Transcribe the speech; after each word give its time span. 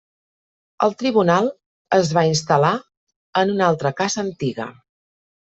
El 0.85 0.95
tribunal 1.01 1.49
es 1.97 2.09
va 2.19 2.23
instal·lar 2.31 2.73
en 3.43 3.53
una 3.59 3.69
altra 3.75 3.93
casa 4.01 4.23
antiga. 4.27 4.69